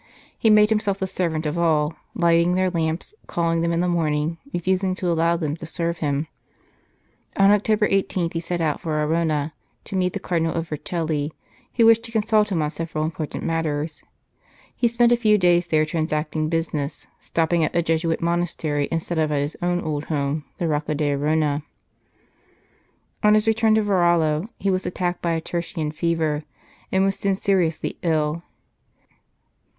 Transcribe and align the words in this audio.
He 0.35 0.49
made 0.49 0.71
himself 0.71 0.97
the 0.97 1.05
servant 1.05 1.45
of 1.45 1.59
all, 1.59 1.93
lighting 2.15 2.55
their 2.55 2.71
lamps, 2.71 3.13
calling 3.27 3.61
them 3.61 3.71
in 3.71 3.81
the 3.81 3.87
morning, 3.87 4.39
refusing 4.51 4.95
to 4.95 5.07
allow 5.07 5.37
them 5.37 5.55
to 5.57 5.67
serve 5.67 5.99
him. 5.99 6.25
On 7.37 7.51
October 7.51 7.85
18 7.85 8.31
he 8.31 8.39
set 8.39 8.61
out 8.61 8.81
for 8.81 9.03
Arona, 9.05 9.53
to 9.83 9.95
meet 9.95 10.13
the 10.13 10.19
Cardinal 10.19 10.55
of 10.55 10.69
Vercelli, 10.69 11.33
who 11.75 11.85
wished 11.85 12.01
to 12.05 12.11
consult 12.11 12.51
him 12.51 12.63
on 12.63 12.71
several 12.71 13.03
important 13.03 13.43
matters. 13.43 14.03
He 14.75 14.87
spent 14.87 15.11
a 15.11 15.15
few 15.15 15.37
days 15.37 15.67
there 15.67 15.85
transacting 15.85 16.49
business, 16.49 17.05
stopping 17.19 17.63
at 17.63 17.71
the 17.71 17.83
Jesuit 17.83 18.21
monastery 18.21 18.87
instead 18.91 19.19
of 19.19 19.31
at 19.31 19.37
his 19.43 19.55
own 19.61 19.79
old 19.81 20.05
home, 20.05 20.45
the 20.57 20.67
Rocca 20.67 20.95
d 20.95 21.11
Arona. 21.13 21.61
On 23.21 23.35
his 23.35 23.45
return 23.45 23.75
to 23.75 23.83
Varallo 23.83 24.49
he 24.57 24.71
was 24.71 24.87
attacked 24.87 25.21
by 25.21 25.33
a 25.33 25.41
tertian 25.41 25.91
fever, 25.93 26.43
and 26.91 27.03
was 27.03 27.17
soon 27.19 27.35
seriously 27.35 27.99
ill. 28.01 28.41